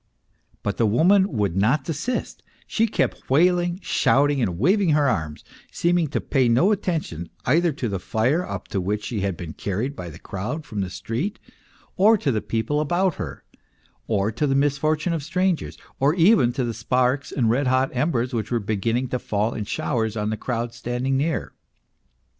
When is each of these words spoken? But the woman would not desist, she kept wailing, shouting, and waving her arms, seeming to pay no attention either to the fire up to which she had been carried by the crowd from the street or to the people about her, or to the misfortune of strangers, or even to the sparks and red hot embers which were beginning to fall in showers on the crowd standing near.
But 0.63 0.77
the 0.77 0.87
woman 0.87 1.31
would 1.31 1.55
not 1.55 1.83
desist, 1.83 2.41
she 2.65 2.87
kept 2.87 3.29
wailing, 3.29 3.77
shouting, 3.83 4.41
and 4.41 4.57
waving 4.57 4.89
her 4.93 5.07
arms, 5.07 5.43
seeming 5.71 6.07
to 6.07 6.19
pay 6.19 6.49
no 6.49 6.71
attention 6.71 7.29
either 7.45 7.71
to 7.73 7.87
the 7.87 7.99
fire 7.99 8.43
up 8.43 8.67
to 8.69 8.81
which 8.81 9.05
she 9.05 9.21
had 9.21 9.37
been 9.37 9.53
carried 9.53 9.95
by 9.95 10.09
the 10.09 10.17
crowd 10.17 10.65
from 10.65 10.81
the 10.81 10.89
street 10.89 11.37
or 11.97 12.17
to 12.17 12.31
the 12.31 12.41
people 12.41 12.79
about 12.79 13.13
her, 13.21 13.43
or 14.07 14.31
to 14.31 14.47
the 14.47 14.55
misfortune 14.55 15.13
of 15.13 15.21
strangers, 15.21 15.77
or 15.99 16.15
even 16.15 16.51
to 16.53 16.63
the 16.63 16.73
sparks 16.73 17.31
and 17.31 17.51
red 17.51 17.67
hot 17.67 17.95
embers 17.95 18.33
which 18.33 18.49
were 18.49 18.59
beginning 18.59 19.07
to 19.09 19.19
fall 19.19 19.53
in 19.53 19.65
showers 19.65 20.17
on 20.17 20.31
the 20.31 20.35
crowd 20.35 20.73
standing 20.73 21.15
near. 21.15 21.53